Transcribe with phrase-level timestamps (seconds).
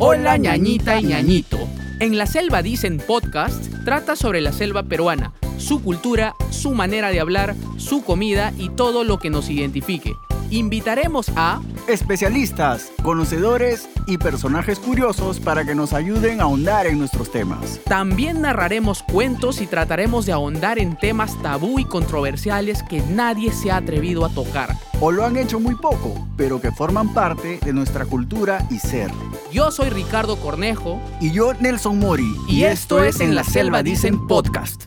[0.00, 1.58] Hola ñañita y ñañito.
[1.98, 7.18] En La Selva Dicen Podcast trata sobre la selva peruana, su cultura, su manera de
[7.18, 10.14] hablar, su comida y todo lo que nos identifique.
[10.50, 17.32] Invitaremos a especialistas, conocedores y personajes curiosos para que nos ayuden a ahondar en nuestros
[17.32, 17.80] temas.
[17.84, 23.70] También narraremos cuentos y trataremos de ahondar en temas tabú y controversiales que nadie se
[23.70, 24.76] ha atrevido a tocar.
[25.00, 29.10] O lo han hecho muy poco, pero que forman parte de nuestra cultura y ser.
[29.50, 31.00] Yo soy Ricardo Cornejo.
[31.20, 32.36] Y yo Nelson Mori.
[32.48, 34.84] Y, esto es En la Selva Dicen Podcast.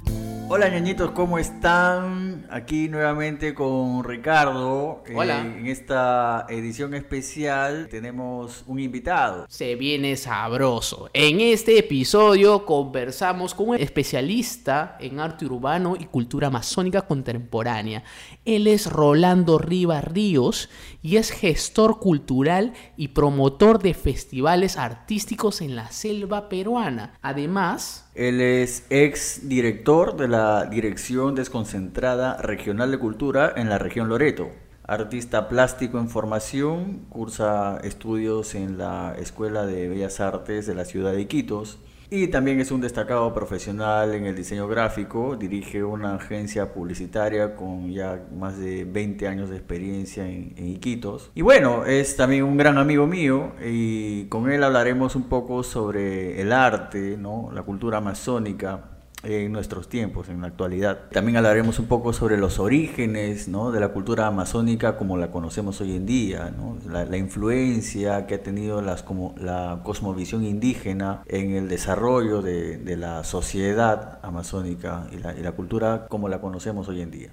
[0.50, 2.31] Hola ñañitos, ¿cómo están?
[2.54, 5.04] Aquí nuevamente con Ricardo.
[5.08, 5.40] Eh, Hola.
[5.40, 9.46] en esta edición especial tenemos un invitado.
[9.48, 11.10] Se viene sabroso.
[11.14, 18.04] En este episodio conversamos con un especialista en arte urbano y cultura amazónica contemporánea.
[18.44, 20.70] Él es Rolando Rivas Ríos
[21.02, 27.14] y es gestor cultural y promotor de festivales artísticos en la selva peruana.
[27.22, 34.10] Además, él es ex director de la Dirección Desconcentrada Regional de Cultura en la región
[34.10, 34.52] Loreto.
[34.84, 41.14] Artista plástico en formación, cursa estudios en la Escuela de Bellas Artes de la ciudad
[41.14, 41.80] de Iquitos
[42.14, 47.90] y también es un destacado profesional en el diseño gráfico, dirige una agencia publicitaria con
[47.90, 51.32] ya más de 20 años de experiencia en, Iquitos.
[51.36, 56.42] Y bueno, es también un gran amigo mío y con él hablaremos un poco sobre
[56.42, 57.50] el arte, ¿no?
[57.54, 61.10] la cultura amazónica en nuestros tiempos, en la actualidad.
[61.12, 63.72] También hablaremos un poco sobre los orígenes ¿no?
[63.72, 66.78] de la cultura amazónica como la conocemos hoy en día, ¿no?
[66.90, 72.98] la, influencia que ha tenido las, como, la cosmovisión indígena en el desarrollo de, de
[72.98, 77.30] la sociedad amazónica y la, y la, cultura como la conocemos hoy en día.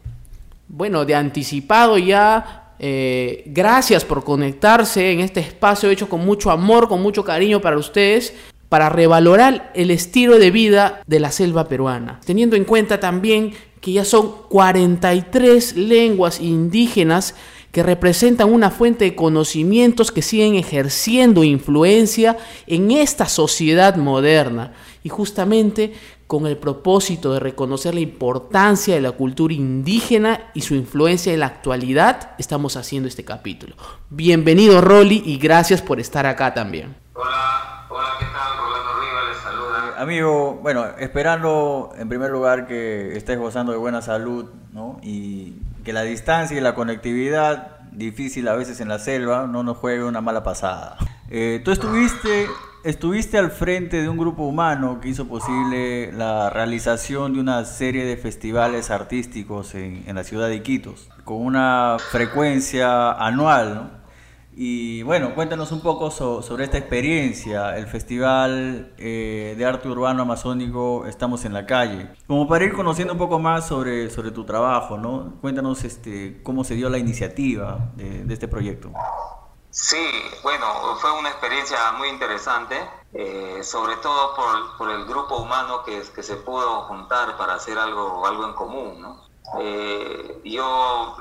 [0.68, 6.88] Bueno, de anticipado ya, eh, gracias por conectarse en este espacio hecho con mucho amor,
[6.88, 8.34] con mucho cariño para ustedes
[8.68, 13.92] para revalorar el estilo de vida de la selva peruana, teniendo en cuenta también que
[13.92, 17.34] ya son 43 lenguas indígenas
[17.72, 24.72] que representan una fuente de conocimientos que siguen ejerciendo influencia en esta sociedad moderna
[25.04, 25.92] y justamente
[26.26, 31.40] con el propósito de reconocer la importancia de la cultura indígena y su influencia en
[31.40, 33.76] la actualidad, estamos haciendo este capítulo.
[34.10, 36.94] Bienvenido Rolly y gracias por estar acá también.
[37.14, 38.37] Hola, hola, ¿qué tal?
[39.98, 44.98] Amigo, bueno, esperando en primer lugar que estés gozando de buena salud, ¿no?
[45.02, 49.76] Y que la distancia y la conectividad, difícil a veces en la selva, no nos
[49.76, 50.96] juegue una mala pasada.
[51.30, 52.46] Eh, tú estuviste,
[52.84, 58.04] estuviste al frente de un grupo humano que hizo posible la realización de una serie
[58.04, 63.97] de festivales artísticos en, en la ciudad de Iquitos, con una frecuencia anual, ¿no?
[64.60, 71.06] Y bueno, cuéntanos un poco sobre esta experiencia, el Festival eh, de Arte Urbano Amazónico
[71.06, 72.10] Estamos en la Calle.
[72.26, 75.34] Como para ir conociendo un poco más sobre, sobre tu trabajo, ¿no?
[75.40, 78.90] Cuéntanos este, cómo se dio la iniciativa de, este proyecto.
[79.70, 80.10] Sí,
[80.42, 82.74] bueno, fue una experiencia muy interesante,
[83.12, 87.78] eh, sobre todo por, por, el grupo humano que, que se pudo juntar para hacer
[87.78, 89.28] algo, algo en común, ¿no?
[89.60, 91.16] Eh, yo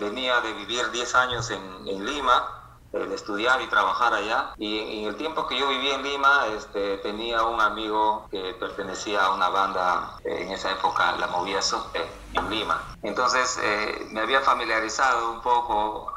[0.00, 2.57] venía de vivir 10 años en Lima,
[3.06, 4.52] de estudiar y trabajar allá.
[4.56, 9.24] Y en el tiempo que yo vivía en Lima, este, tenía un amigo que pertenecía
[9.24, 12.04] a una banda, eh, en esa época la Sope,
[12.34, 12.82] en Lima.
[13.02, 16.12] Entonces eh, me había familiarizado un poco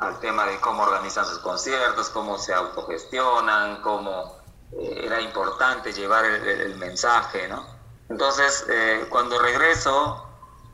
[0.00, 4.36] al tema de cómo organizan sus conciertos, cómo se autogestionan, cómo
[4.72, 7.64] eh, era importante llevar el, el mensaje, ¿no?
[8.08, 8.66] Entonces,
[9.08, 10.29] cuando regreso,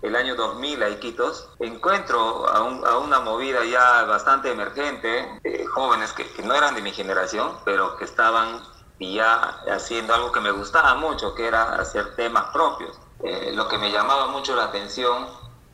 [0.06, 5.40] el año 2000 a Iquitos, encuentro a, una movida ya bastante emergente,
[5.74, 8.62] jóvenes que, no eran de mi generación, pero que estaban
[9.00, 12.98] ya haciendo algo que me gustaba mucho, que era hacer temas propios.
[13.24, 15.26] Eh, lo que me llamaba mucho la atención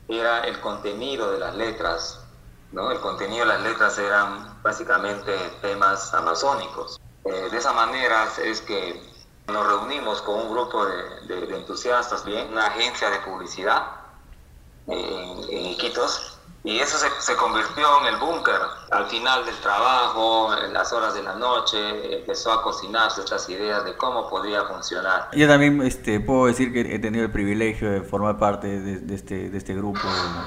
[0.09, 2.25] era el contenido de las letras.
[2.73, 2.91] ¿no?
[2.91, 6.99] El contenido de las letras eran básicamente temas amazónicos.
[7.25, 9.13] Eh, de esa manera es que
[9.47, 14.02] nos reunimos con un grupo de, de entusiastas, bien, una agencia de publicidad,
[15.93, 16.32] Iquitos.
[16.65, 18.55] Y eso se, se, convirtió en el búnker.
[18.93, 23.85] Al final del trabajo, en las horas de la noche, empezó a cocinarse estas ideas
[23.85, 25.29] de cómo podría funcionar.
[25.33, 29.51] Yo también este, puedo decir que he tenido el privilegio de formar parte de, este,
[29.51, 30.01] de este grupo.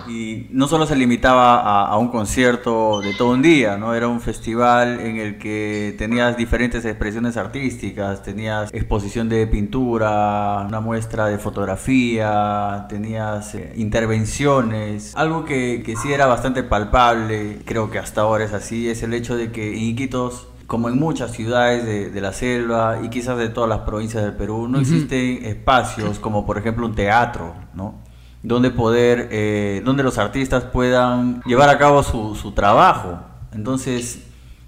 [0.08, 3.94] Y no solo se limitaba a, a, un concierto de todo un día, ¿no?
[3.94, 10.80] era un festival en el que tenías diferentes expresiones artísticas, tenías exposición de pintura, una
[10.80, 18.22] muestra de fotografía, tenías eh, intervenciones, algo que, que era bastante palpable, creo que hasta
[18.22, 22.22] ahora es así, es el hecho de que en Iquitos como en muchas ciudades de,
[22.22, 26.57] la selva y quizás de todas las provincias del Perú, no existen espacios como por
[26.57, 28.04] ejemplo un teatro, ¿no?
[28.42, 33.19] Donde poder, eh, donde los artistas puedan llevar a cabo su, su, trabajo.
[33.54, 34.24] Entonces,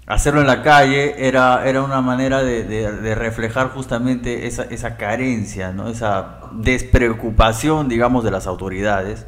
[0.06, 5.72] hacerlo en la calle era, era una manera de, de, reflejar justamente esa, esa carencia,
[5.72, 5.88] ¿no?
[5.88, 9.26] Esa despreocupación, digamos, de las autoridades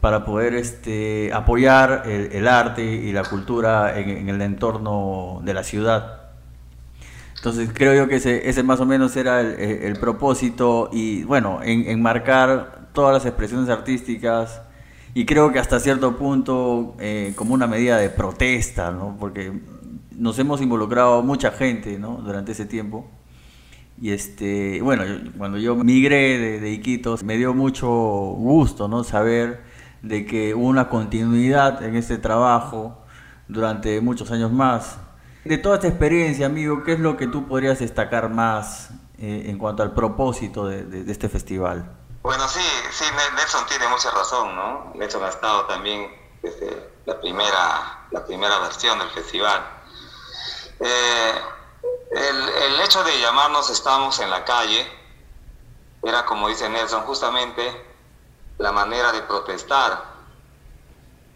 [0.00, 6.22] para poder este, apoyar el, arte y la cultura en, el entorno de la ciudad.
[7.36, 11.88] Entonces creo yo que ese, ese más o menos era el, propósito y bueno, en,
[11.88, 14.62] enmarcar todas las expresiones artísticas
[15.14, 19.16] y creo que hasta cierto punto eh, como una medida de protesta, ¿no?
[19.18, 19.52] porque
[20.16, 22.18] nos hemos involucrado mucha gente ¿no?
[22.18, 23.08] durante ese tiempo.
[24.00, 25.02] Y este, bueno,
[25.36, 29.02] cuando yo migré de, de, Iquitos, me dio mucho gusto ¿no?
[29.02, 29.67] saber
[30.02, 32.98] de que hubo una continuidad en este trabajo
[33.48, 34.98] durante muchos años más.
[35.44, 39.58] De toda esta experiencia, amigo, ¿qué es lo que tú podrías destacar más eh, en
[39.58, 41.96] cuanto al propósito de, este festival?
[42.22, 42.60] Bueno, sí,
[42.90, 43.04] sí,
[43.36, 44.92] Nelson tiene mucha razón, ¿no?
[44.94, 46.08] Nelson ha estado también
[46.42, 49.64] desde la primera, la primera versión del festival.
[50.80, 51.32] Eh,
[52.10, 54.86] el, el hecho de llamarnos Estamos en la calle
[56.02, 57.87] era, como dice Nelson, justamente
[58.58, 60.04] la manera de protestar.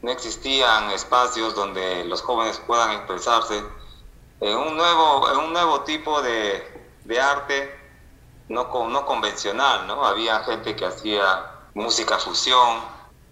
[0.03, 3.63] No existían espacios donde los jóvenes puedan expresarse
[4.41, 7.83] en un nuevo, en un nuevo tipo de, de arte
[8.49, 10.05] no, no convencional, ¿no?
[10.05, 12.81] Había gente que hacía música fusión,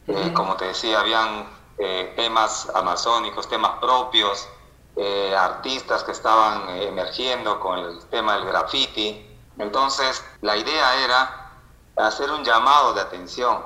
[0.07, 1.47] eh, como te decía, habían
[1.79, 4.49] eh, temas amazónicos, temas propios,
[4.97, 9.27] eh, artistas que estaban emergiendo con el tema del graffiti.
[9.59, 11.53] Entonces, la idea era
[11.97, 13.63] hacer un llamado de atención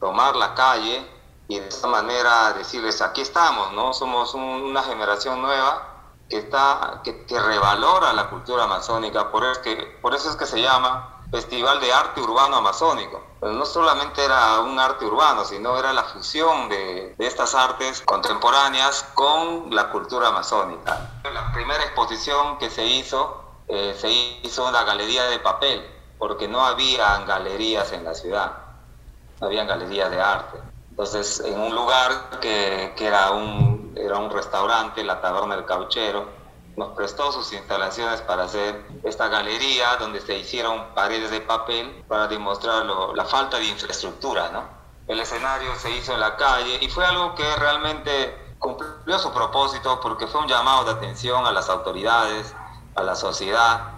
[0.00, 1.06] tomar la calle
[1.48, 3.92] y de esa manera decirles, aquí estamos, ¿no?
[3.92, 5.96] Somos una generación nueva
[6.28, 10.60] que, está, que, revalora la cultura amazónica, por eso, que, por eso es que se
[10.60, 13.22] llama Festival de Arte Urbano Amazónico.
[13.38, 18.02] Pero no solamente era un arte urbano, sino era la fusión de, de estas artes
[18.04, 21.10] contemporáneas con la cultura amazónica.
[21.32, 25.88] La primera exposición que se hizo, eh, se hizo en la galería de papel,
[26.18, 28.65] porque no había galerías en la ciudad
[29.40, 30.58] había galerías de arte.
[30.90, 36.26] Entonces, en un lugar que, que, era, un, era un restaurante, la Taberna del Cauchero,
[36.76, 42.28] nos prestó sus instalaciones para hacer esta galería donde se hicieron paredes de papel para
[42.28, 44.64] demostrar la falta de infraestructura, ¿no?
[45.06, 50.00] El escenario se hizo en la calle y fue algo que realmente cumplió su propósito
[50.00, 52.54] porque fue un llamado de atención a las autoridades,
[52.94, 53.95] a la sociedad,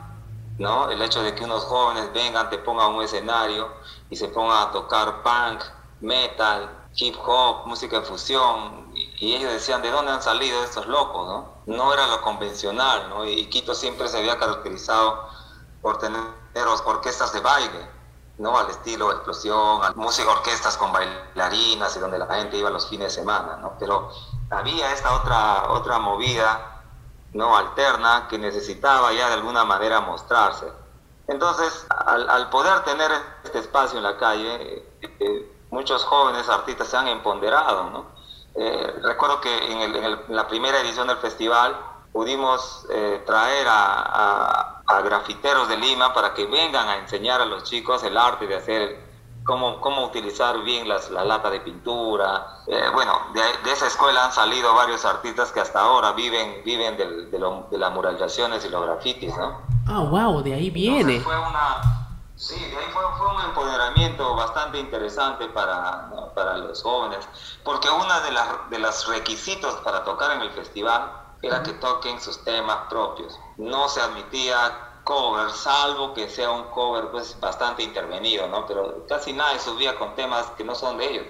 [0.59, 0.91] ¿no?
[0.91, 3.69] El hecho de que unos jóvenes vengan, te pongan un escenario
[4.11, 5.63] y se pongan a tocar punk,
[6.01, 11.27] metal, hip hop, música de fusión, y, ellos decían, ¿de dónde han salido estos locos?
[11.27, 13.25] No, no era lo convencional, ¿no?
[13.25, 15.29] y Quito siempre se había caracterizado
[15.81, 16.23] por tener
[16.85, 17.91] orquestas de baile,
[18.39, 18.57] ¿no?
[18.59, 23.21] Al estilo explosión, música, orquestas con bailarinas y donde la gente iba los fines de
[23.23, 23.75] semana, ¿no?
[23.79, 24.11] Pero
[24.51, 26.78] había esta otra, otra movida,
[27.33, 27.57] ¿no?
[27.57, 30.67] Alterna que necesitaba ya de alguna manera mostrarse.
[31.27, 33.11] Entonces, al, poder tener
[33.45, 38.07] este espacio en la calle, eh, muchos jóvenes artistas se han empoderado, ¿no?
[38.55, 41.77] Eh, recuerdo que en, la primera edición del festival
[42.13, 44.75] pudimos eh, traer a,
[45.05, 49.08] grafiteros de Lima para que vengan a enseñar a los chicos el arte de hacer,
[49.49, 52.61] cómo, cómo utilizar bien las, la lata de pintura.
[52.93, 57.79] bueno, de, esa escuela han salido varios artistas que hasta ahora viven, viven de, de
[57.79, 59.63] las muralizaciones y los grafitis, ¿no?
[59.89, 61.19] Ah, wow, de ahí viene.
[61.21, 61.81] fue una,
[62.37, 67.27] sí, de ahí fue, fue, un empoderamiento bastante interesante para, para los jóvenes,
[67.65, 72.21] porque uno de, las, de los requisitos para tocar en el festival era que toquen
[72.21, 73.39] sus temas propios.
[73.57, 78.67] No se admitía cover, salvo que sea un cover pues bastante intervenido, ¿no?
[78.67, 81.27] Pero casi nadie subía con temas que no son de ellos.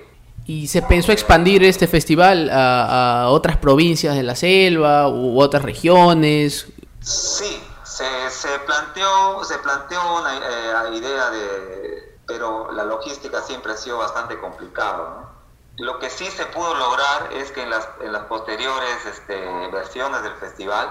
[0.47, 5.63] ¿Y se pensó expandir este festival a, a otras provincias de la selva u otras
[5.63, 6.67] regiones?
[7.01, 13.99] Sí, se, planteó, se planteó una eh, idea de, pero la logística siempre ha sido
[13.99, 15.29] bastante complicada.
[15.77, 19.37] Lo que sí se pudo lograr es que en las, en las posteriores este,
[19.71, 20.89] versiones del festival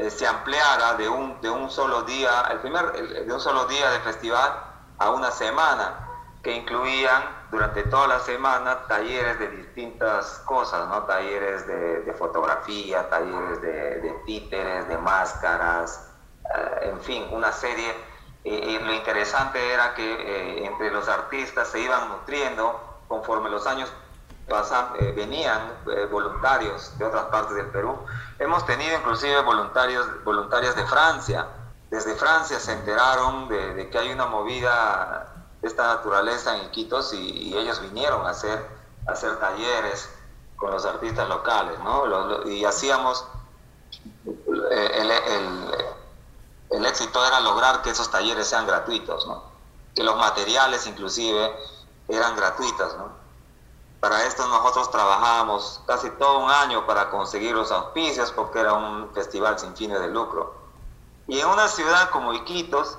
[0.00, 3.90] eh, se ampliara de un, de un solo día, el primer, de un solo día
[3.90, 4.50] de festival
[4.98, 6.08] a una semana,
[6.42, 11.02] que incluían durante toda la semana talleres de distintas cosas, ¿no?
[11.02, 16.08] talleres de, fotografía, talleres de, títeres, de máscaras,
[16.54, 17.94] eh, en fin, una serie.
[18.42, 23.92] Y, lo interesante era que eh, entre los artistas se iban nutriendo conforme los años
[24.50, 27.96] pasan, eh, venían eh, voluntarios de otras partes del Perú.
[28.38, 31.46] Hemos tenido inclusive voluntarios, voluntarias de Francia.
[31.88, 37.56] Desde Francia se enteraron de, que hay una movida de esta naturaleza en Iquitos y,
[37.56, 38.66] ellos vinieron a hacer,
[39.08, 40.10] a hacer talleres
[40.56, 42.46] con los artistas locales, ¿no?
[42.46, 43.26] y hacíamos,
[44.26, 45.74] eh, el, el,
[46.70, 49.42] el, éxito era lograr que esos talleres sean gratuitos, ¿no?
[49.94, 51.50] Que los materiales inclusive
[52.08, 53.19] eran gratuitos, ¿no?
[54.00, 59.12] Para esto nosotros trabajábamos casi todo un año para conseguir los auspicios porque era un
[59.12, 60.54] festival sin fines de lucro.
[61.28, 62.98] Y en una ciudad como Iquitos,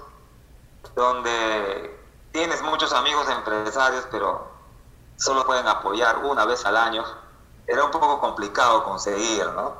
[0.96, 2.00] donde
[2.32, 4.48] tienes muchos amigos empresarios, pero
[5.18, 7.04] solo pueden apoyar una vez al año,
[7.68, 9.74] era un poco complicado conseguir, ¿no?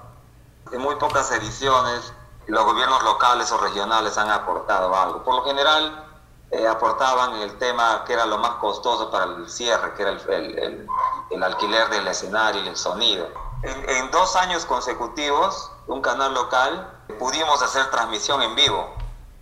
[0.72, 2.14] En muy pocas ediciones
[2.48, 5.24] los gobiernos locales o regionales han aportado algo.
[5.24, 6.11] Por lo general,
[6.52, 10.88] eh, aportaban el tema que era lo más costoso para el cierre, que era el,
[11.30, 13.28] el, alquiler del escenario y el sonido.
[13.64, 18.96] En, dos años consecutivos, un canal local, pudimos hacer transmisión en vivo.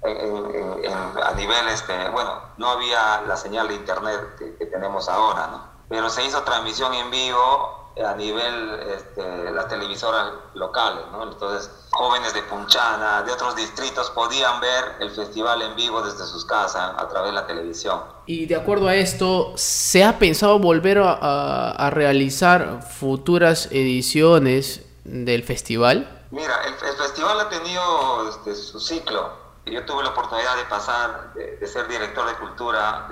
[0.03, 5.63] a nivel, este, bueno, no había la señal de internet que, que tenemos ahora, ¿no?
[5.89, 11.23] Pero se hizo transmisión en vivo a nivel este, las televisoras locales, ¿no?
[11.23, 16.45] Entonces, jóvenes de Punchana, de otros distritos, podían ver el festival en vivo desde sus
[16.45, 18.01] casas a través de la televisión.
[18.25, 26.27] Y de acuerdo a esto, ¿se ha pensado volver a, realizar futuras ediciones del festival?
[26.31, 29.33] Mira, el, festival ha tenido este, su ciclo.
[29.65, 33.07] Yo tuve la oportunidad de pasar, de, ser director de cultura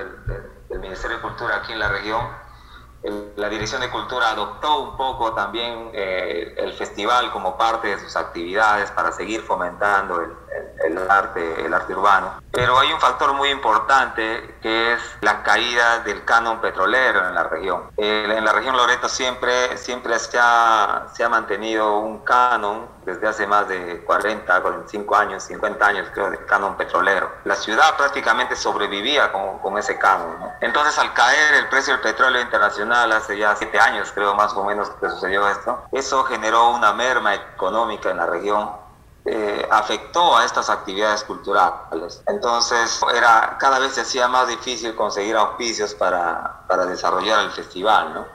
[0.69, 2.46] del Ministerio de Cultura aquí en la región
[3.35, 8.15] la Dirección de Cultura adoptó un poco también eh, el festival como parte de sus
[8.15, 10.31] actividades para seguir fomentando el,
[11.09, 12.41] arte, el arte urbano.
[12.51, 17.43] Pero hay un factor muy importante que es la caída del canon petrolero en la
[17.43, 17.91] región.
[17.97, 23.47] en la región Loreto siempre, siempre se, ha, se ha mantenido un canon desde hace
[23.47, 27.31] más de 40, 45 años, 50 años creo, de canon petrolero.
[27.45, 30.37] La ciudad prácticamente sobrevivía con, con ese canon.
[30.61, 34.63] Entonces al caer el precio del petróleo internacional hace ya 7 años creo más o
[34.63, 38.86] menos que sucedió esto, eso generó una merma económica en la región
[39.29, 42.23] eh, afectó a estas actividades culturales.
[42.27, 48.13] Entonces, era, cada vez se hacía más difícil conseguir auspicios para, para desarrollar el festival,
[48.13, 48.25] ¿no?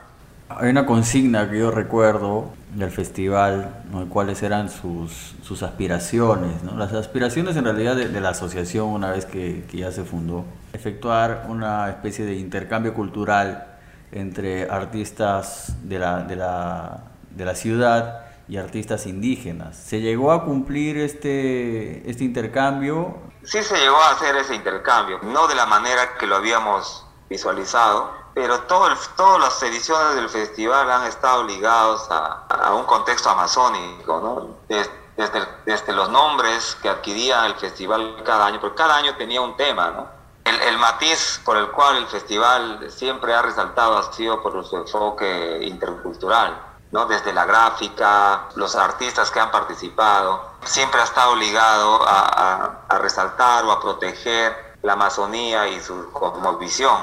[0.49, 4.07] Hay una consigna que yo recuerdo del festival, ¿no?
[4.07, 6.77] cuáles eran sus, sus aspiraciones, ¿no?
[6.77, 11.47] las aspiraciones en realidad de, la asociación una vez que, que, ya se fundó, efectuar
[11.49, 13.65] una especie de intercambio cultural
[14.11, 16.99] entre artistas de la, de la,
[17.31, 19.77] de la ciudad y artistas indígenas.
[19.77, 23.17] ¿Se llegó a cumplir este, este intercambio?
[23.43, 28.11] Sí se llegó a hacer ese intercambio, no de la manera que lo habíamos visualizado,
[28.33, 34.19] pero todo todas las ediciones del festival han estado ligados a, a un contexto amazónico,
[34.19, 34.57] ¿no?
[34.67, 39.55] Desde, desde, los nombres que adquiría el festival cada año, porque cada año tenía un
[39.55, 40.07] tema, ¿no?
[40.45, 44.75] El, el, matiz por el cual el festival siempre ha resaltado ha sido por su
[44.75, 47.07] enfoque intercultural ¿no?
[47.07, 53.71] desde la gráfica, los artistas que han participado, siempre ha estado ligado a, resaltar o
[53.71, 56.95] a proteger la Amazonía y su cosmovisión.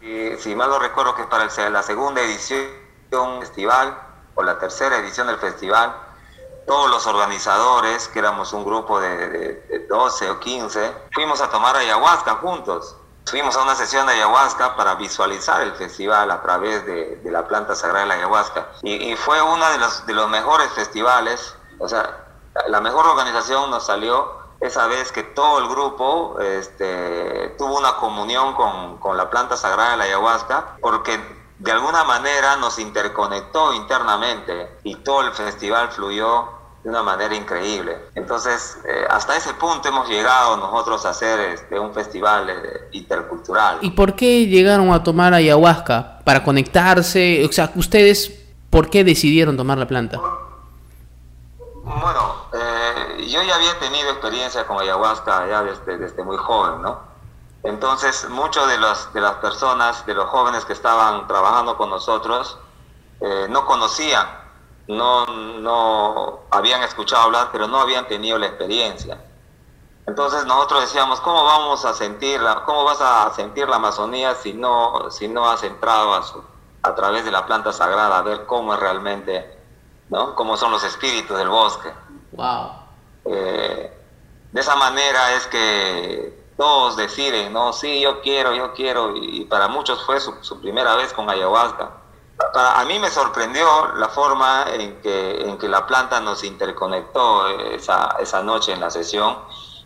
[0.00, 2.66] Y, si mal no recuerdo que para la segunda edición
[3.10, 3.96] del festival
[4.34, 5.94] o la tercera edición del festival,
[6.66, 11.76] todos los organizadores, que éramos un grupo de, de 12 o 15, fuimos a tomar
[11.76, 12.96] ayahuasca juntos
[13.30, 17.76] Fuimos a una sesión de ayahuasca para visualizar el festival a través de, la planta
[17.76, 18.66] sagrada de la ayahuasca.
[18.82, 22.26] Y, fue uno de los, de los mejores festivales, o sea,
[22.66, 28.54] la mejor organización nos salió esa vez que todo el grupo este, tuvo una comunión
[28.54, 31.20] con, con la planta sagrada de la ayahuasca, porque
[31.60, 37.96] de alguna manera nos interconectó internamente y todo el festival fluyó de una manera increíble.
[38.14, 43.78] Entonces, eh, hasta ese punto hemos llegado nosotros a hacer este, un festival eh, intercultural.
[43.82, 46.20] ¿Y por qué llegaron a tomar ayahuasca?
[46.24, 47.44] ¿Para conectarse?
[47.46, 48.32] O sea, ustedes,
[48.70, 50.18] ¿por qué decidieron tomar la planta?
[51.82, 57.10] Bueno, eh, yo ya había tenido experiencia con ayahuasca ya desde, desde muy joven, ¿no?
[57.62, 62.58] Entonces, muchos de, los, de las personas, de los jóvenes que estaban trabajando con nosotros,
[63.50, 64.26] no conocían
[64.88, 69.20] no, no habían escuchado hablar, pero no habían tenido la experiencia.
[70.06, 72.64] Entonces nosotros decíamos, ¿cómo vamos a sentirla?
[72.64, 76.24] ¿Cómo vas a sentir la Amazonía si no, si no has entrado a,
[76.82, 79.56] a través de la planta sagrada a ver cómo es realmente,
[80.08, 80.34] ¿no?
[80.34, 81.92] Cómo son los espíritus del bosque.
[82.32, 82.72] Wow.
[83.26, 83.96] Eh,
[84.50, 87.72] de esa manera es que todos deciden, ¿no?
[87.72, 89.14] Sí, yo quiero, yo quiero.
[89.14, 91.99] Y, para muchos fue su, su primera vez con ayahuasca
[92.54, 98.16] a mí me sorprendió la forma en que, en que la planta nos interconectó esa,
[98.20, 99.38] esa noche en la sesión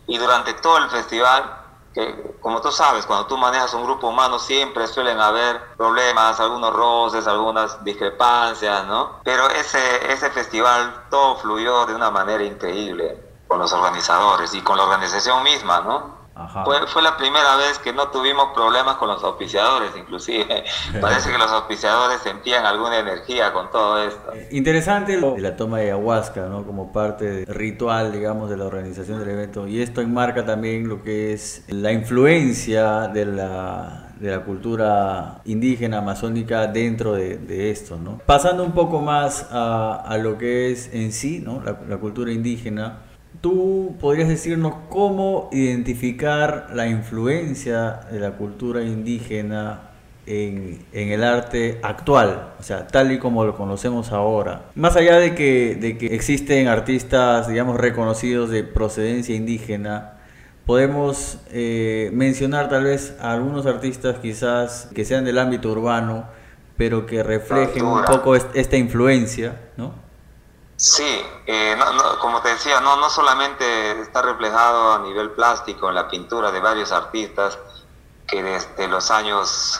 [0.07, 1.61] y durante todo el festival
[1.95, 6.73] que como tú sabes, cuando tú manejas un grupo humano siempre suelen haber problemas, algunos
[6.73, 9.21] roces, algunas discrepancias, ¿no?
[9.23, 14.77] Pero ese, ese festival todo fluyó de una manera increíble con los organizadores y con
[14.77, 16.24] la organización misma, ¿no?
[16.65, 20.65] Fue, fue, la primera vez que no tuvimos problemas con los auspiciadores, inclusive.
[21.01, 24.33] Parece que los auspiciadores sentían alguna energía con todo esto.
[24.33, 26.65] Eh, interesante la toma de ayahuasca, ¿no?
[26.65, 29.65] Como parte ritual, digamos, de la organización del evento.
[29.65, 35.99] Y esto enmarca también lo que es la influencia de la, de la cultura indígena
[35.99, 38.19] amazónica dentro de, de, esto, ¿no?
[38.25, 41.61] Pasando un poco más a, a lo que es en sí, ¿no?
[41.63, 43.03] La, la cultura indígena.
[43.41, 49.89] ¿Tú podrías decirnos cómo identificar la influencia de la cultura indígena
[50.25, 54.65] en, el arte actual, o sea, tal y como lo conocemos ahora?
[54.75, 60.13] Más allá de que, de que existen artistas, digamos, reconocidos de procedencia indígena,
[60.65, 66.25] podemos eh, mencionar tal vez a algunos artistas quizás que sean del ámbito urbano,
[66.77, 70.04] pero que reflejen un poco esta influencia, ¿no?
[70.77, 71.77] Sí, eh,
[72.19, 76.59] como te decía, no, no solamente está reflejado a nivel plástico en la pintura de
[76.59, 77.57] varios artistas
[78.27, 79.79] que desde los años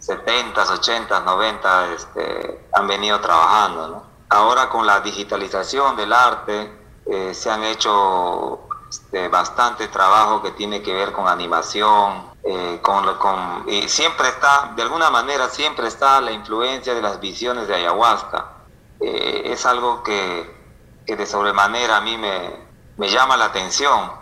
[0.00, 4.04] 70, 80, 90 este, han venido trabajando.
[4.30, 10.82] Ahora con la digitalización del arte eh, se han hecho este, bastante trabajo que tiene
[10.82, 16.20] que ver con animación, eh, con, con, y siempre está, de alguna manera, siempre está
[16.20, 18.61] la influencia de las visiones de ayahuasca
[19.02, 20.62] eh, es algo que,
[21.06, 24.12] de sobremanera a mí me, llama la atención.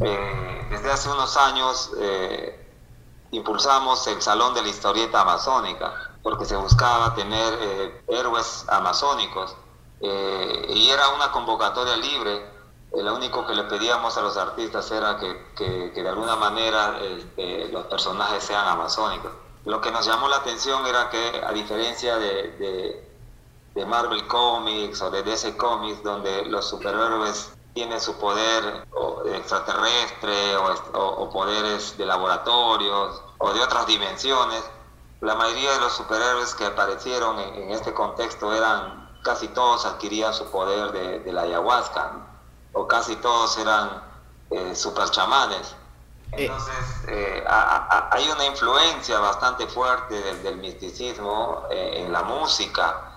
[0.00, 2.68] Eh, desde hace unos años eh,
[3.32, 5.92] impulsamos el Salón de la Historieta Amazónica,
[6.22, 9.56] porque se buscaba tener héroes amazónicos
[10.00, 12.48] y era una convocatoria libre.
[12.92, 17.86] lo único que le pedíamos a los artistas era que, de alguna manera este, los
[17.86, 19.32] personajes sean amazónicos.
[19.64, 23.09] Lo que nos llamó la atención era que, a diferencia de
[23.86, 28.86] Marvel Comics o de DC Comics, donde los superhéroes tienen su poder
[29.34, 34.62] extraterrestre o, poderes de laboratorios o de otras dimensiones,
[35.20, 40.50] la mayoría de los superhéroes que aparecieron en, este contexto eran, casi todos adquirían su
[40.50, 40.92] poder
[41.24, 42.12] de, la ayahuasca,
[42.72, 44.02] o casi todos eran
[44.50, 45.74] eh, super chamanes.
[46.32, 46.46] Eh.
[46.46, 53.09] Entonces, eh, hay una influencia bastante fuerte del, del misticismo eh, en la música,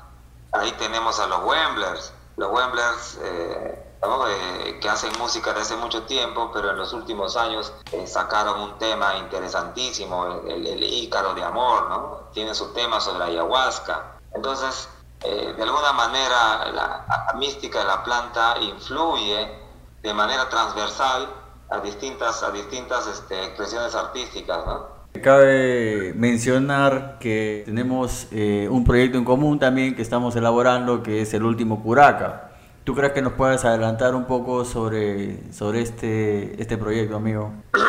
[0.53, 2.13] Ahí tenemos a los Wemblers.
[2.37, 7.35] Los Wemblers eh, eh, que hacen música desde hace mucho tiempo, pero en los últimos
[7.35, 12.29] años eh, sacaron un tema interesantísimo, el, Ícaro de Amor, ¿no?
[12.33, 14.19] Tiene su tema sobre ayahuasca.
[14.33, 14.89] Entonces,
[15.21, 19.59] de alguna manera, la, mística de la planta influye
[20.01, 21.29] de manera transversal
[21.69, 24.92] a distintas, a distintas este, expresiones artísticas, ¿no?
[25.21, 31.34] Cabe mencionar que tenemos eh, un proyecto en común también que estamos elaborando, que es
[31.34, 32.49] el último Curaca.
[32.84, 37.54] ¿Tú crees que nos puedes adelantar un poco sobre, sobre este, este proyecto, amigo?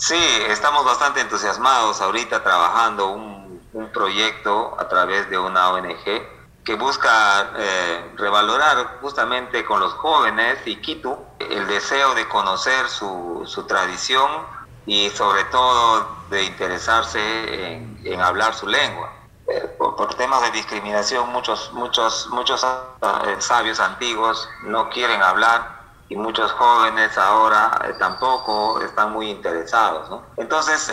[0.00, 0.14] Sí,
[0.48, 6.22] estamos bastante entusiasmados ahorita trabajando un, un proyecto a través de una ONG
[6.64, 13.42] que busca eh, revalorar justamente con los jóvenes y Quito el deseo de conocer su,
[13.46, 14.30] su tradición
[14.88, 17.20] y sobre todo de interesarse
[18.04, 19.12] en, hablar su lengua.
[19.46, 26.16] Eh, por, temas de discriminación, muchos, muchos, muchos eh, sabios antiguos no quieren hablar y
[26.16, 30.08] muchos jóvenes ahora eh, tampoco están muy interesados.
[30.08, 30.22] ¿no?
[30.38, 30.90] Entonces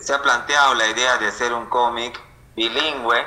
[0.00, 2.20] se ha planteado la idea de hacer un cómic
[2.56, 3.24] bilingüe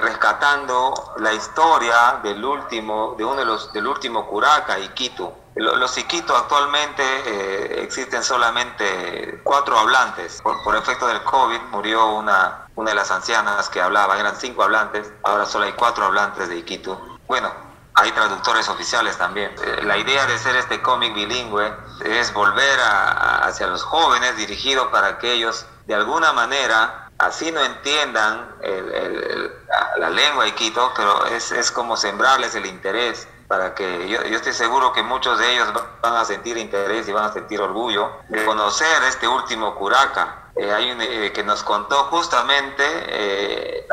[0.00, 6.36] rescatando la historia del último, de uno de los, del último Curaca, Iquitu, los Iquitos
[6.36, 10.40] actualmente eh, existen solamente cuatro hablantes.
[10.42, 15.12] Por, efecto del COVID murió una, una de las ancianas que hablaba, eran cinco hablantes,
[15.24, 17.18] ahora solo hay cuatro hablantes de Iquito.
[17.26, 17.52] Bueno,
[17.94, 19.52] hay traductores oficiales también.
[19.64, 21.72] Eh, la idea de hacer este cómic bilingüe
[22.04, 28.48] es volver hacia los jóvenes, dirigido para que ellos de alguna manera, así no entiendan
[29.98, 34.92] la, lengua Iquito, pero es, es como sembrarles el interés para que yo, estoy seguro
[34.92, 39.02] que muchos de ellos van a sentir interés y van a sentir orgullo de conocer
[39.04, 40.50] este último curaca.
[40.54, 43.88] Eh, hay eh, que nos contó justamente eh,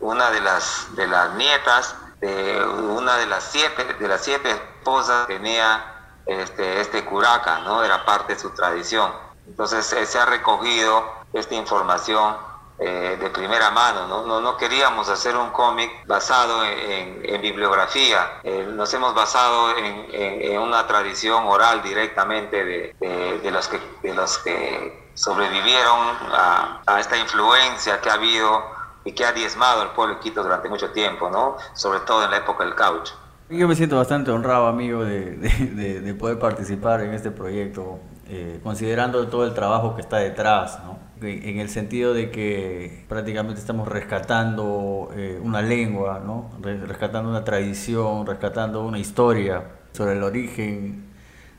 [0.00, 5.28] una de las, de las nietas de una de las siete, de las siete esposas
[5.28, 5.84] que tenía
[6.26, 7.84] este, este curaca, ¿no?
[7.84, 9.12] Era parte de su tradición.
[9.46, 12.36] Entonces se ha recogido esta información
[12.80, 14.24] eh, de primera mano, ¿no?
[14.24, 20.86] No, no queríamos hacer un cómic basado en, bibliografía, eh, nos hemos basado en, una
[20.86, 25.98] tradición oral directamente de, de, los, que, de los que sobrevivieron
[26.32, 28.62] a, a, esta influencia que ha habido
[29.04, 31.56] y que ha diezmado al pueblo de Quito durante mucho tiempo, ¿no?
[31.74, 33.14] Sobre todo en la época del caucho.
[33.50, 37.98] Yo me siento bastante honrado, amigo, de, de, de poder participar en este proyecto,
[38.30, 40.98] eh, considerando todo el trabajo que está detrás, ¿no?
[41.20, 46.50] en el sentido de que prácticamente estamos rescatando eh, una lengua, ¿no?
[46.62, 51.08] rescatando una tradición, rescatando una historia sobre el origen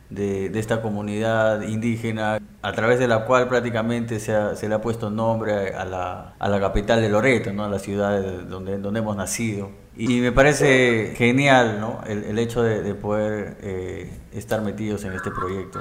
[0.10, 5.10] de, esta comunidad indígena, a través de la cual prácticamente se, ha, le ha puesto
[5.10, 7.66] nombre a la, a la capital de Loreto, ¿no?
[7.66, 9.70] a la ciudad donde, hemos nacido.
[9.98, 12.02] Y me parece genial ¿no?
[12.08, 15.80] el, hecho de, de poder eh, estar metidos en este proyecto.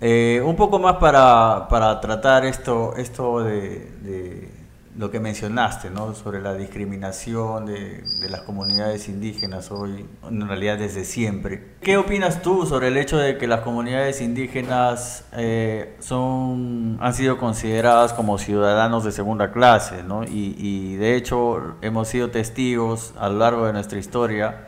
[0.00, 4.48] Eh, un poco más para, para tratar esto, esto de,
[4.96, 6.14] lo que mencionaste, ¿no?
[6.14, 11.74] sobre la discriminación de, de, las comunidades indígenas hoy, en realidad desde siempre.
[11.80, 17.38] ¿Qué opinas tú sobre el hecho de que las comunidades indígenas eh, son, han sido
[17.38, 20.02] consideradas como ciudadanos de segunda clase?
[20.02, 20.24] ¿no?
[20.24, 24.66] Y, y de hecho hemos sido testigos a lo largo de nuestra historia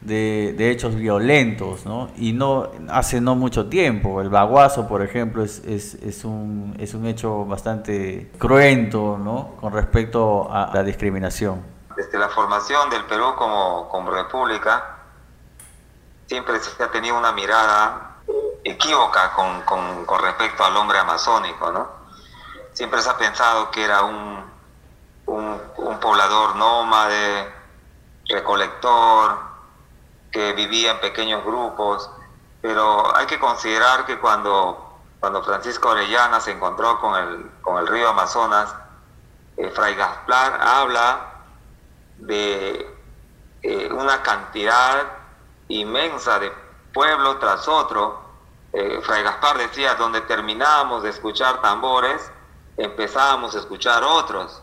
[0.00, 2.10] de, hechos violentos, ¿no?
[2.16, 4.20] Y no hace no mucho tiempo.
[4.20, 9.56] El baguazo, por ejemplo, es, es, es, un, es un hecho bastante cruento, ¿no?
[9.60, 11.62] Con respecto a la discriminación.
[11.96, 14.96] Desde la formación del Perú como, como república,
[16.26, 18.16] siempre se ha tenido una mirada
[18.64, 22.00] equívoca con, con, con respecto al hombre amazónico, ¿no?
[22.72, 24.44] Siempre se ha pensado que era un,
[25.26, 27.52] un, un poblador nómade,
[28.28, 29.49] recolector,
[30.30, 32.10] que vivía en pequeños grupos,
[32.60, 37.86] pero hay que considerar que cuando, cuando Francisco Orellana se encontró con el, con el
[37.86, 38.74] río Amazonas,
[39.56, 41.26] eh, Fray Gaspar habla
[42.18, 42.98] de
[43.62, 45.06] eh, una cantidad
[45.68, 46.52] inmensa de
[46.92, 48.20] pueblo tras otro.
[48.72, 52.30] Eh, Fray Gaspar decía, donde terminábamos de escuchar tambores,
[52.76, 54.62] empezábamos a escuchar otros.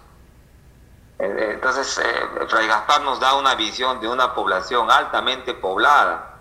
[1.19, 6.35] Eh, entonces, eh, Fray Gaspar nos da una visión de una población altamente poblada.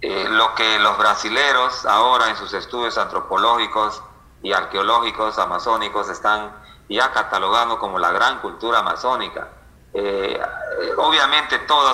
[0.00, 4.02] Eh, lo que los brasileros ahora en sus estudios antropológicos
[4.42, 6.52] y arqueológicos amazónicos están
[6.88, 9.48] ya catalogando como la gran cultura amazónica.
[9.94, 10.38] Eh,
[10.98, 11.92] obviamente toda,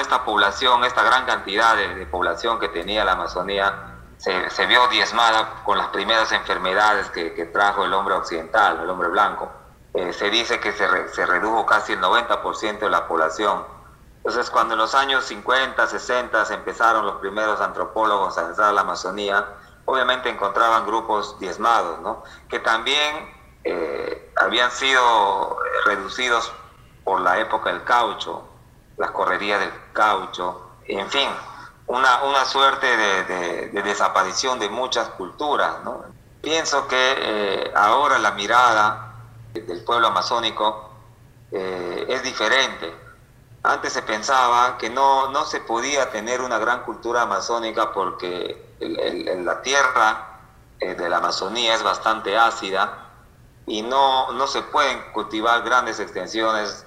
[0.00, 5.76] esta población, esta gran cantidad de, población que tenía la Amazonía, se, vio diezmada con
[5.76, 9.61] las primeras enfermedades que trajo el hombre occidental, el hombre blanco
[9.94, 13.64] eh, se dice que se, re, se, redujo casi el 90% de la población.
[14.16, 18.82] Entonces, cuando en los años 50, 60 empezaron los primeros antropólogos a entrar a la
[18.82, 19.46] Amazonía,
[19.84, 22.22] obviamente encontraban grupos diezmados, ¿no?
[22.48, 26.52] que también eh, habían sido reducidos
[27.04, 28.44] por la época del caucho,
[28.96, 31.28] las correrías del caucho, en fin,
[31.86, 35.82] una, una suerte de, de, de desaparición de muchas culturas.
[35.84, 36.04] ¿no?
[36.40, 39.11] Pienso que eh, ahora la mirada
[39.52, 40.90] del pueblo amazónico
[41.50, 42.94] eh, es diferente.
[43.62, 48.98] Antes se pensaba que no, no se podía tener una gran cultura amazónica porque el,
[48.98, 50.40] el, la tierra
[50.80, 53.10] eh, de la Amazonía es bastante ácida
[53.66, 56.84] y no, no se pueden cultivar grandes extensiones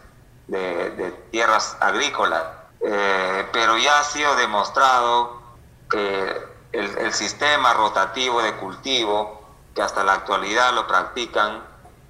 [0.48, 2.44] de, de tierras agrícolas.
[2.82, 5.42] Eh, pero ya ha sido demostrado
[5.90, 9.42] que el, el sistema rotativo de cultivo,
[9.74, 11.64] que hasta la actualidad lo practican,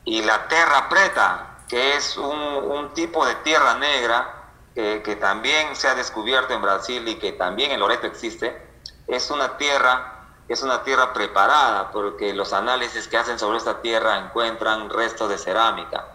[0.06, 4.34] y la terra preta, que es un, un tipo de tierra negra
[4.74, 8.66] que, que, también se ha descubierto en Brasil y que también en Loreto existe,
[9.08, 10.12] es una tierra
[10.48, 15.40] es una tierra preparada porque los análisis que hacen sobre esta tierra encuentran restos de
[15.40, 16.06] cerámica.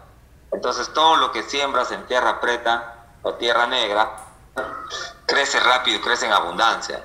[0.53, 4.09] Entonces todo lo que siembras en tierra preta o tierra negra
[5.25, 7.03] crece rápido y crece en abundancia.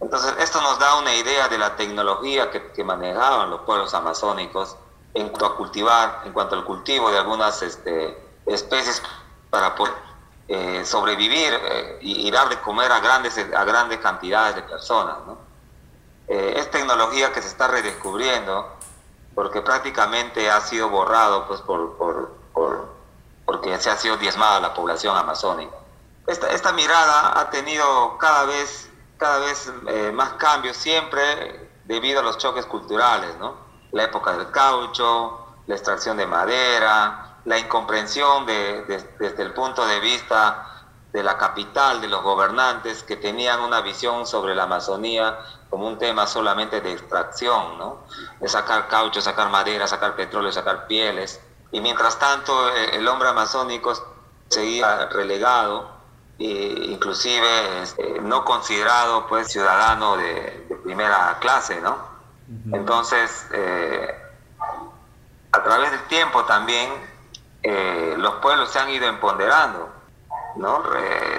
[0.00, 4.76] Entonces esto nos da una idea de la tecnología que, que manejaban los pueblos amazónicos
[5.16, 9.02] en cuanto a cultivar, en cuanto al cultivo de algunas este, especies
[9.50, 9.94] para poder
[10.48, 15.16] eh, sobrevivir eh, y, y, dar de comer a grandes, a grandes cantidades de personas.
[16.28, 18.76] Eh, es tecnología que se está redescubriendo
[19.34, 22.36] porque prácticamente ha sido borrado pues, por, por
[23.46, 25.76] porque se ha sido diezmada la población amazónica.
[26.26, 32.22] Esta, esta mirada ha tenido cada vez, cada vez eh, más cambios, siempre debido a
[32.24, 33.54] los choques culturales, ¿no?
[33.92, 39.86] La época del caucho, la extracción de madera, la incomprensión de, de, desde el punto
[39.86, 40.76] de vista
[41.12, 45.38] de la capital, de los gobernantes que tenían una visión sobre la Amazonía
[45.70, 48.04] como un tema solamente de extracción, ¿no?
[48.40, 51.40] de sacar caucho, sacar madera, sacar petróleo, sacar pieles,
[51.72, 53.92] Y mientras tanto, el hombre amazónico
[54.48, 55.90] seguía relegado
[56.38, 56.44] e
[56.90, 62.15] inclusive este, no considerado pues ciudadano de, primera clase, ¿no?
[62.72, 64.14] Entonces, eh,
[65.52, 66.90] a través del tiempo también
[67.62, 69.90] eh, los pueblos se han ido empoderando,
[70.56, 70.82] ¿no?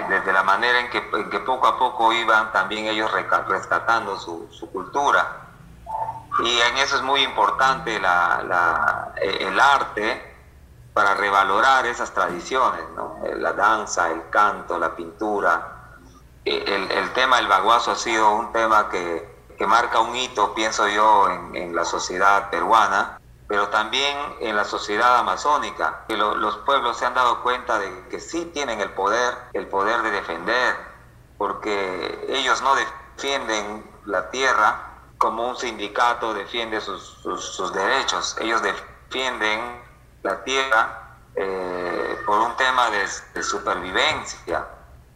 [0.10, 1.02] desde la manera en que,
[1.40, 3.10] poco a poco iban también ellos
[3.48, 5.44] rescatando su, cultura.
[6.44, 10.28] Y en eso es muy importante la, el arte
[10.98, 13.20] para revalorar esas tradiciones, ¿no?
[13.24, 15.94] Eh, la danza, el canto, la pintura.
[16.44, 20.88] Eh, el tema del baguazo ha sido un tema que, que marca un hito, pienso
[20.88, 27.06] yo, en, la sociedad peruana, pero también en la sociedad amazónica, que los pueblos se
[27.06, 30.76] han dado cuenta de que sí tienen el poder, el poder de defender,
[31.38, 39.82] porque ellos no defienden la tierra como un sindicato defiende sus derechos, ellos defienden
[40.24, 44.68] la tierra eh, por un tema de, supervivencia.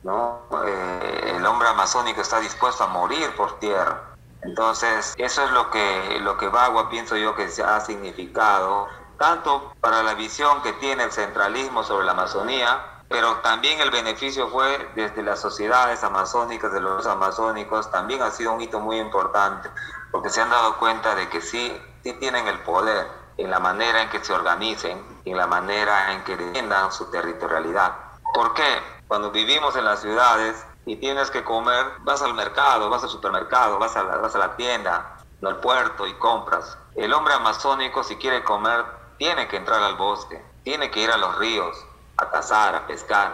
[0.04, 0.42] ¿no?
[0.66, 4.11] Eh, el hombre amazónico está dispuesto a morir por tierra.
[4.44, 10.02] Entonces, eso es lo que, lo que Bagua pienso yo que ha significado, tanto para
[10.02, 15.22] la visión que tiene el centralismo sobre la Amazonía, pero también el beneficio fue desde
[15.22, 19.70] las sociedades amazónicas, de los amazónicos, también ha sido un hito muy importante,
[20.12, 24.02] porque se han dado cuenta de que sí, sí tienen el poder en la manera
[24.02, 27.94] en que se organicen, en la manera en que defiendan su territorialidad.
[28.34, 28.82] ¿Por qué?
[29.08, 33.78] Cuando vivimos en las ciudades y tienes que comer, vas al mercado, vas al supermercado,
[33.78, 36.78] vas a la, vas a la tienda, al puerto y compras.
[36.96, 38.86] El hombre amazónico si quiere comer
[39.18, 41.78] tiene que entrar al bosque, tiene que ir a los ríos,
[42.18, 43.32] a cazar, a pescar.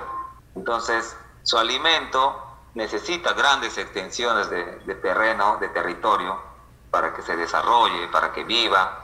[0.55, 6.37] Entonces, su alimento necesita grandes extensiones de, de terreno, de territorio,
[6.91, 9.03] para que se desarrolle, para que viva,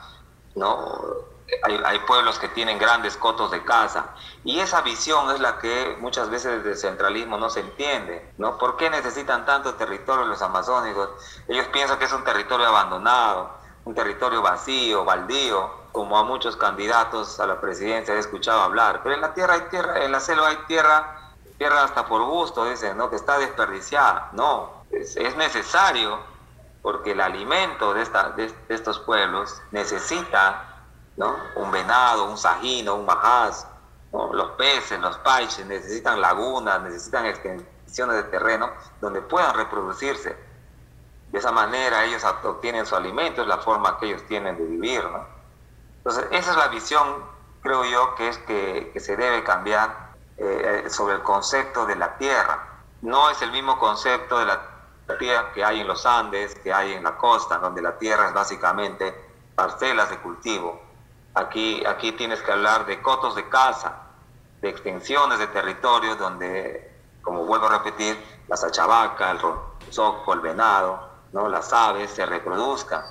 [0.55, 1.32] ¿no?
[1.63, 4.07] Hay, pueblos que tienen grandes cotos de casa
[4.43, 8.57] y esa visión es la que muchas veces desde el centralismo no se entiende, ¿no?
[8.57, 11.09] ¿Por qué necesitan tanto territorio los amazónicos?
[11.47, 13.51] Ellos piensan que es un territorio abandonado,
[13.85, 19.15] un territorio vacío, baldío, como a muchos candidatos a la presidencia he escuchado hablar, pero
[19.15, 22.97] en la tierra hay tierra, en la selva hay tierra, tierra hasta por gusto, dicen,
[22.97, 23.09] ¿no?
[23.09, 26.19] Que está desperdiciada, no, es, es necesario
[26.83, 30.72] porque el alimento de, esta, de, estos pueblos necesita
[31.17, 31.35] ¿no?
[31.55, 33.67] un venado, un sajino, un majaz,
[34.11, 38.69] los peces, los paiches necesitan lagunas, necesitan extensiones de terreno
[39.01, 40.37] donde puedan reproducirse.
[41.31, 45.03] De esa manera ellos obtienen su alimento, es la forma que ellos tienen de vivir.
[45.03, 45.25] ¿no?
[45.97, 47.23] Entonces, esa es la visión,
[47.61, 52.67] creo yo, que es que, se debe cambiar eh, sobre el concepto de la tierra.
[53.01, 54.73] No es el mismo concepto de la
[55.53, 59.13] que hay en los Andes, que hay en la costa, donde la tierra es básicamente
[59.55, 60.81] parcelas de cultivo.
[61.35, 63.93] Aquí, aquí tienes que hablar de cotos de caza,
[64.61, 66.91] de extensiones de territorio donde,
[67.21, 68.17] como vuelvo a repetir,
[68.47, 71.49] la sachavaca, el ronzoco, el venado, ¿no?
[71.49, 73.03] las aves se reproduzcan.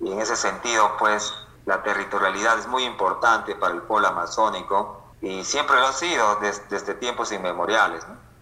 [0.00, 1.32] Y en ese sentido, pues,
[1.64, 6.64] la territorialidad es muy importante para el polo amazónico y siempre lo ha sido desde,
[6.68, 8.06] desde tiempos inmemoriales.
[8.08, 8.32] ¿no?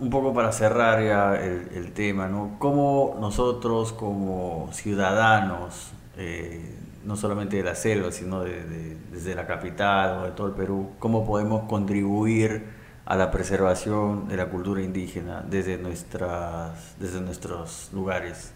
[0.00, 2.56] un poco para cerrar ya el, tema, ¿no?
[2.58, 10.18] ¿Cómo nosotros como ciudadanos, eh, no solamente de la selva, sino de, desde la capital
[10.18, 15.42] o de todo el Perú, cómo podemos contribuir a la preservación de la cultura indígena
[15.44, 18.52] desde, nuestras, desde nuestros lugares?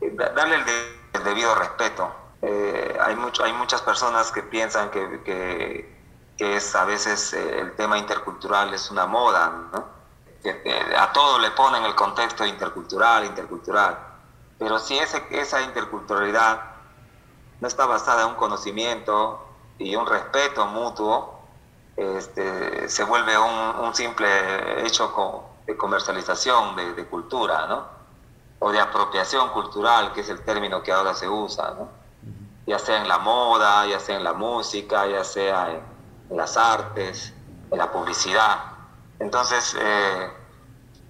[0.00, 2.14] Darle el, debido respeto.
[2.42, 5.94] Eh, hay, mucho, hay muchas personas que piensan que, que,
[6.36, 9.94] que es a veces eh, el tema intercultural es una moda, ¿no?
[10.98, 13.98] a todo le ponen el contexto intercultural, intercultural.
[14.58, 16.73] Pero si ese, esa interculturalidad
[17.60, 19.40] no está basada en un conocimiento
[19.78, 21.40] y un respeto mutuo,
[21.96, 27.84] este, se vuelve un, simple hecho de comercialización de, cultura, ¿no?
[28.58, 31.88] O de apropiación cultural, que es el término que ahora se usa, ¿no?
[32.66, 37.32] Ya sea en la moda, ya sea en la música, ya sea en, las artes,
[37.70, 38.58] en la publicidad.
[39.20, 40.32] Entonces, eh,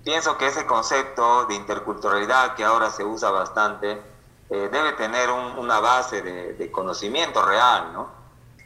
[0.04, 4.02] pienso que ese concepto de interculturalidad que ahora se usa bastante
[4.50, 8.09] eh, debe tener una base de, conocimiento real, ¿no?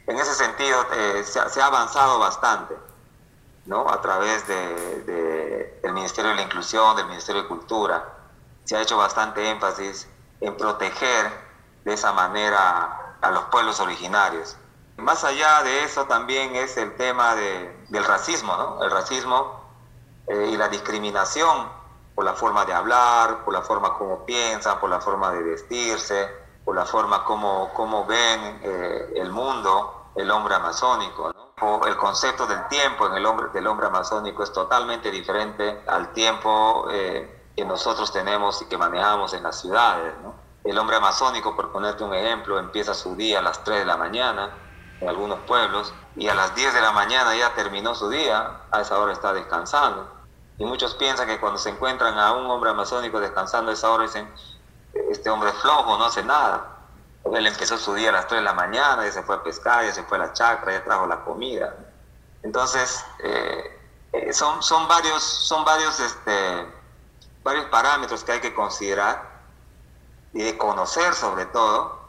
[0.07, 2.75] En ese sentido, eh, se, ha avanzado bastante,
[3.65, 3.89] ¿no?
[3.89, 8.03] A través de, del Ministerio de la Inclusión, del Ministerio de Cultura,
[8.65, 10.07] se ha hecho bastante énfasis
[10.41, 11.31] en proteger
[11.85, 14.57] de esa manera a los pueblos originarios.
[14.97, 18.83] Más allá de eso también es el tema del racismo, ¿no?
[18.83, 19.61] El racismo
[20.27, 21.78] eh, y la discriminación
[22.19, 26.29] por la forma de hablar, por la forma como piensan, por la forma de vestirse,
[26.65, 30.11] por la forma como, como ven eh, el mundo.
[30.15, 31.31] el hombre amazónico.
[31.87, 36.87] El concepto del tiempo en el hombre, del hombre amazónico es totalmente diferente al tiempo
[36.91, 40.13] eh, que nosotros tenemos y que manejamos en las ciudades.
[40.65, 43.95] El hombre amazónico, por ponerte un ejemplo, empieza su día a las 3 de la
[43.95, 44.49] mañana
[44.99, 48.81] en algunos pueblos y a las 10 de la mañana ya terminó su día, a
[48.81, 50.18] esa hora está descansando.
[50.59, 54.03] Y muchos piensan que cuando se encuentran a un hombre amazónico descansando a esa hora
[54.03, 54.29] dicen,
[55.09, 56.77] este hombre es flojo, no hace nada.
[57.33, 59.85] Él empezó su día a las 3 de la mañana, ya se fue a pescar,
[59.85, 61.75] ya se fue a la chacra, ya trajo la comida.
[62.43, 63.79] Entonces, eh,
[64.11, 66.67] eh, son, son varios, son varios, este,
[67.43, 69.29] varios parámetros que hay que considerar
[70.33, 71.99] y de conocer sobre todo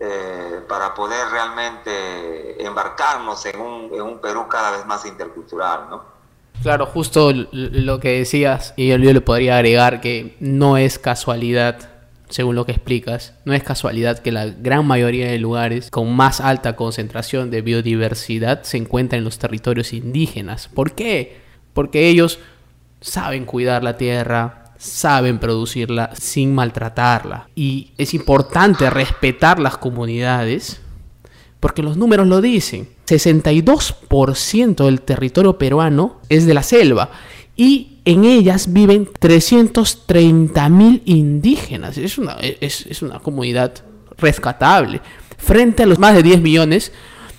[0.00, 6.17] eh, para poder realmente embarcarnos en un, en un, Perú cada vez más intercultural, ¿no?
[6.62, 11.88] Claro, justo lo que decías, y yo le podría agregar que no es casualidad
[12.28, 16.40] según lo que explicas, no es casualidad que la gran mayoría de lugares con más
[16.40, 20.68] alta concentración de biodiversidad se encuentran en los territorios indígenas.
[20.68, 21.40] ¿Por qué?
[21.72, 22.38] Porque ellos
[23.00, 27.48] saben cuidar la tierra, saben producirla sin maltratarla.
[27.54, 30.80] Y es importante respetar las comunidades
[31.60, 32.88] porque los números lo dicen.
[33.08, 37.10] 62% del territorio peruano es de la selva
[37.56, 41.98] y en ellas viven 330 mil indígenas.
[41.98, 43.74] Es una, es, una comunidad
[44.16, 45.00] rescatable
[45.36, 46.92] frente a los más de 10 millones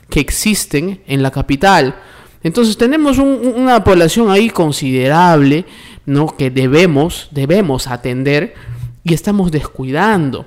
[0.10, 1.96] que existen en la capital.
[2.44, 5.66] Entonces tenemos una población ahí considerable,
[6.06, 6.36] ¿no?
[6.36, 8.56] Que debemos, debemos atender
[9.04, 10.46] y estamos descuidando,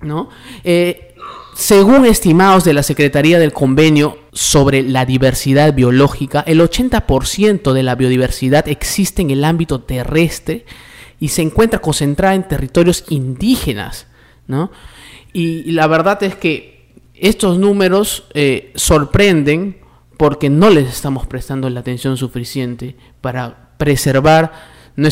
[0.00, 0.28] ¿no?
[0.64, 1.13] Eh,
[1.54, 7.94] según estimados de la Secretaría del Convenio sobre la diversidad biológica, el 80% de la
[7.94, 10.66] biodiversidad existe en el ámbito terrestre
[11.20, 14.08] y se encuentra concentrada en territorios indígenas.
[14.48, 14.72] ¿no?
[15.32, 19.78] Y, la verdad es que estos números eh, sorprenden
[20.16, 24.52] porque no les estamos prestando la atención suficiente para preservar,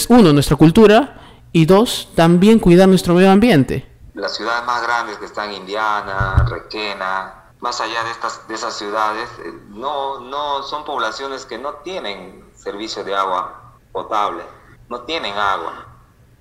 [0.09, 1.21] uno, nuestra cultura
[1.53, 7.43] y dos, también cuidar nuestro medio ambiente las ciudades más grandes que están Indiana, Requena,
[7.61, 12.51] más allá de, estas, de esas ciudades, eh, no, no son poblaciones que no tienen
[12.57, 14.45] servicio de agua potable,
[14.89, 15.87] no tienen agua.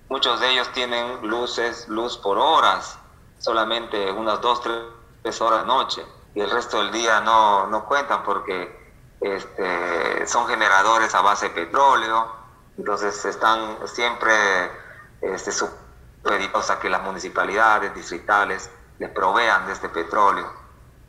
[0.10, 2.98] Muchos de ellos tienen luces, luz por horas,
[3.38, 8.24] solamente unas dos, tres horas de noche, y el resto del día no, no cuentan
[8.24, 8.82] porque
[9.22, 12.32] este, son generadores a base de petróleo,
[12.78, 14.34] entonces están siempre
[15.22, 15.52] este,
[16.70, 20.52] a que las municipalidades distritales les provean de este petróleo.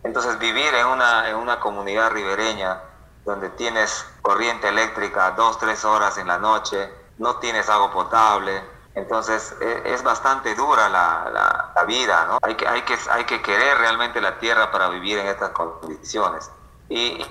[0.02, 2.80] Entonces vivir en una, en una comunidad ribereña
[3.24, 8.62] donde tienes corriente eléctrica dos, tres horas en la noche, no tienes agua potable,
[8.94, 12.38] entonces e, es, bastante dura la, la, vida, ¿no?
[12.42, 16.50] Hay que, hay, que, hay que querer realmente la tierra para vivir en estas condiciones.
[16.88, 17.24] Y,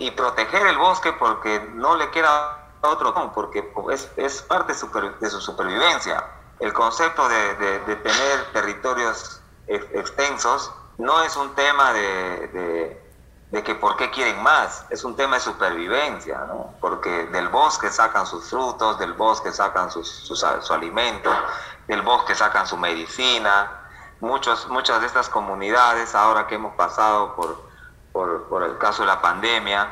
[0.00, 5.40] y, proteger el bosque porque no le queda otro, porque es, es parte de su
[5.40, 6.24] supervivencia
[6.60, 7.54] el concepto de,
[8.02, 13.00] tener territorios extensos no es un tema de,
[13.64, 16.74] que por qué quieren más, es un tema de supervivencia, ¿no?
[16.80, 21.30] porque del bosque sacan sus frutos, del bosque sacan su alimento,
[21.86, 23.70] del bosque sacan su medicina.
[24.20, 27.68] Muchos, muchas de estas comunidades, ahora que hemos pasado por,
[28.48, 29.88] por, el caso de la pandemia,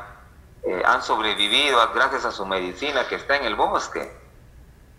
[0.64, 4.25] eh, han sobrevivido gracias a su medicina que está en el bosque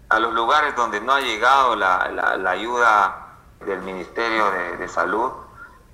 [0.09, 5.31] a los lugares donde no ha llegado la, la, ayuda del Ministerio de, Salud,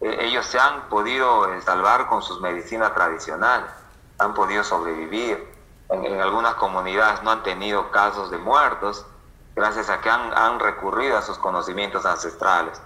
[0.01, 3.69] eh, ellos se han podido eh, salvar con sus medicinas tradicionales,
[4.19, 5.51] han podido sobrevivir.
[5.89, 9.05] En, algunas comunidades no han tenido casos de muertos
[9.55, 12.81] gracias a que han, han recurrido a sus conocimientos ancestrales.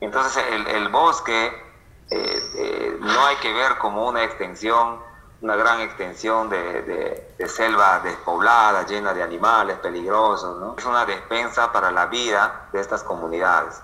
[0.00, 1.68] Entonces el, el bosque
[2.10, 4.98] eh, no hay que ver como una extensión
[5.40, 10.74] una gran extensión de, selva despoblada, llena de animales peligrosos, ¿no?
[10.76, 13.80] Es una despensa para la vida de estas comunidades.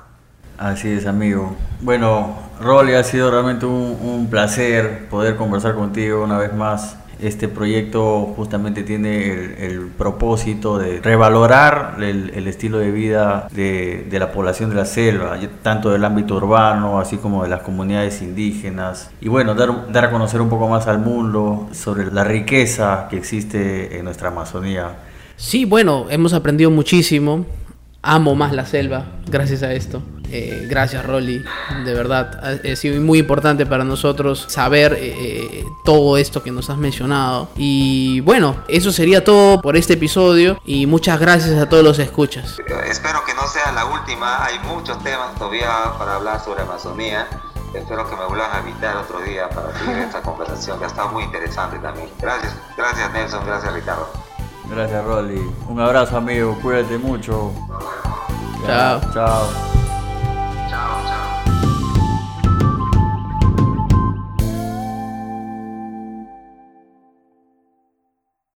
[0.58, 1.56] Así es, amigo.
[1.80, 8.32] Bueno, Rolly, ha sido realmente un placer poder conversar contigo una vez más este proyecto
[8.36, 14.84] justamente tiene el, propósito de revalorar el, estilo de vida de, la población de la
[14.84, 19.10] selva, tanto del ámbito urbano, así como de las comunidades indígenas.
[19.20, 23.16] Y bueno, dar, dar a conocer un poco más al mundo sobre la riqueza que
[23.16, 24.96] existe en nuestra Amazonía.
[25.36, 27.46] Sí, bueno, hemos aprendido muchísimo.
[28.02, 30.02] Amo más la selva gracias a esto.
[30.36, 31.44] Eh, gracias, Rolly.
[31.84, 36.70] De verdad, ha, sido muy importante para nosotros saber eh, eh, todo esto que nos
[36.70, 37.50] has mencionado.
[37.54, 40.60] Y bueno, eso sería todo por este episodio.
[40.64, 42.58] Y muchas gracias a todos los escuchas.
[42.88, 44.44] Espero que no sea la última.
[44.44, 45.68] Hay muchos temas todavía
[46.00, 47.28] para hablar sobre Amazonía.
[47.72, 51.10] espero que me vuelvan a invitar otro día para seguir esta conversación que ha estado
[51.10, 52.08] muy interesante también.
[52.20, 54.08] Gracias, gracias Nelson, gracias Ricardo.
[54.68, 55.40] Gracias Rolly.
[55.68, 57.52] Un abrazo amigo, cuídate mucho.
[58.66, 59.00] Chao.
[59.12, 59.73] Chao.
[60.74, 61.33] downtown.